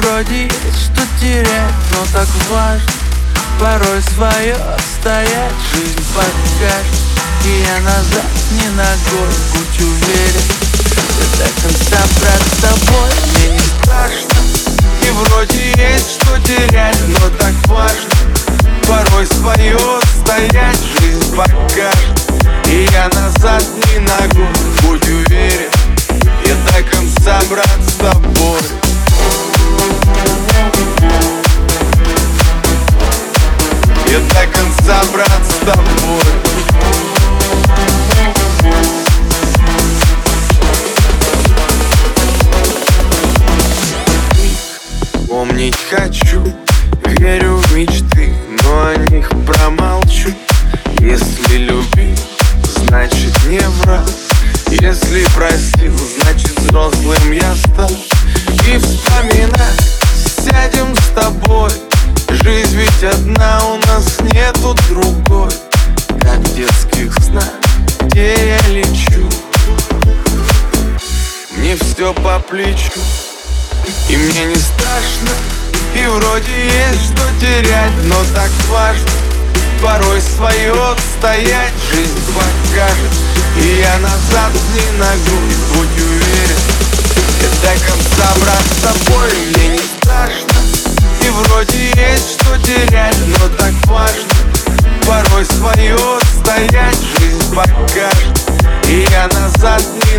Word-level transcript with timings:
вроде 0.00 0.42
есть 0.44 0.84
что 0.84 1.02
терять 1.20 1.74
Но 1.92 2.04
так 2.12 2.28
важно. 2.50 2.92
Порой 3.58 4.02
свое 4.14 4.56
стоять 5.00 5.52
Жизнь 5.74 6.04
покажет 6.14 7.00
И 7.44 7.64
я 7.66 7.80
назад 7.82 8.30
не 8.52 8.68
ногой 8.70 9.34
Будь 9.52 9.80
уверен. 9.80 10.46
Я 10.86 11.44
до 11.44 11.62
конца 11.62 12.00
брат 12.20 12.42
с 12.42 12.60
тобой 12.62 13.10
Мне 13.34 13.48
не 13.54 13.60
страшно 13.60 14.19
Я 34.10 34.18
до 34.18 34.44
конца, 34.52 35.02
брат, 35.12 35.40
с 35.48 35.54
тобой. 35.64 36.24
Помнить 45.28 45.78
хочу, 45.88 46.42
верю 47.04 47.56
в 47.58 47.76
мечты 47.76 48.34
Но 48.64 48.88
о 48.88 48.96
них 49.10 49.30
промолчу. 49.46 50.34
Если 50.98 51.58
любил, 51.58 51.79
нету 64.50 64.76
другой 64.88 65.50
Как 66.20 66.38
в 66.38 66.54
детских 66.54 67.14
снах, 67.24 67.44
где 68.02 68.34
я 68.34 68.68
лечу 68.68 69.28
Мне 71.56 71.76
все 71.76 72.12
по 72.14 72.38
плечу 72.40 73.00
И 74.08 74.16
мне 74.16 74.44
не 74.46 74.56
страшно 74.56 75.30
И 75.94 76.06
вроде 76.06 76.52
есть 76.64 77.06
что 77.06 77.22
терять 77.40 77.92
Но 78.04 78.16
так 78.34 78.50
важно 78.68 79.10
Порой 79.82 80.20
свое 80.20 80.72
отстоять. 80.92 81.72
Жизнь 81.90 82.34
покажет 82.34 83.12
И 83.56 83.80
я 83.80 83.98
назад 83.98 84.52
не 84.74 84.98
ногу 84.98 85.40
Будь 85.74 86.02
уверен 86.02 86.56
до 87.62 87.68
конца, 87.68 88.34
брат, 88.40 88.62
с 88.70 88.82
тобой 88.82 89.30
Мне 89.54 89.68
не 89.68 89.78
страшно 89.78 90.49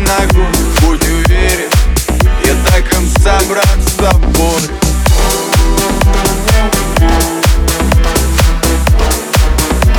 ногу, 0.00 0.46
будь 0.80 1.02
уверен 1.02 1.70
Я 2.44 2.54
до 2.54 2.88
конца, 2.88 3.38
брат, 3.48 3.78
с 3.86 3.92
тобой. 3.92 4.62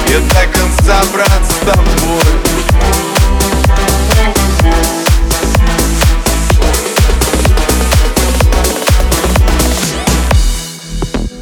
Я 0.10 0.20
до 0.20 0.60
конца, 0.60 1.04
брат, 1.14 1.42
с 1.50 1.66
тобой. 1.66 2.22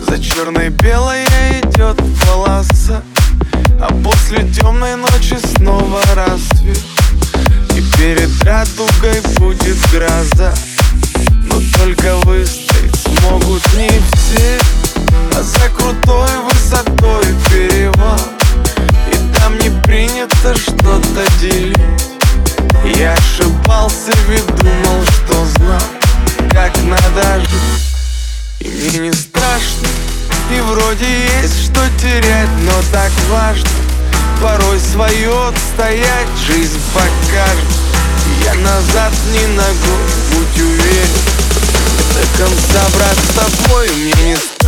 За 0.08 0.22
черной-белой 0.22 1.26
идет 1.62 1.98
полоса 2.26 3.04
А 3.80 3.94
после 4.04 4.44
темной 4.52 4.96
ночи 4.96 5.38
снова 5.56 6.02
перед 6.70 6.99
радугой 8.44 9.22
будет 9.38 9.78
гроза 9.92 10.54
Но 11.44 11.62
только 11.78 12.16
выстоять 12.26 12.96
смогут 12.96 13.64
не 13.76 13.90
все. 13.90 14.60
А 15.36 15.44
за 15.44 15.70
крутой 15.70 16.30
высотой 16.52 17.24
перевал 17.50 18.20
И 19.12 19.38
там 19.38 19.58
не 19.60 19.70
принято 19.84 20.56
что-то 20.56 21.26
делить. 21.40 21.78
Я 22.98 23.14
ошибался, 23.14 24.12
ведь 24.28 24.46
думал, 24.46 25.04
что 25.06 25.46
знал 25.58 25.82
Как 26.52 26.76
надо 26.84 27.40
жить. 27.40 27.86
И 28.60 28.68
мне 28.68 29.10
не 29.10 29.14
страшно, 29.14 29.88
и 30.52 30.60
вроде 30.62 31.06
есть 31.42 31.66
что 31.66 31.82
терять 32.02 32.50
Но 32.64 32.74
так 32.92 33.12
важно 33.30 33.70
порой 34.42 34.80
свое 34.80 35.48
отстоять. 35.48 36.28
Жизнь 36.48 36.80
покажет, 36.94 37.19
я 38.54 38.60
назад 38.62 39.14
не 39.32 39.48
ногой, 39.48 40.10
будь 40.32 40.62
уверен. 40.62 41.10
До 42.14 42.38
конца, 42.38 42.88
брат, 42.96 43.18
с 43.18 43.68
тобой 43.68 43.90
мне 43.96 44.14
не 44.24 44.36
страшно 44.36 44.59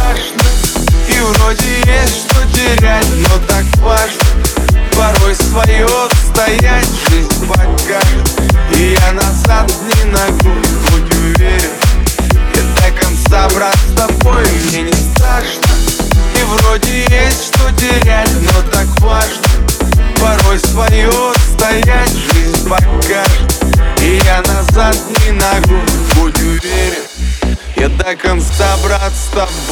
конца, 28.15 28.65
брат, 28.83 29.13
с 29.13 29.27
тобой 29.29 29.70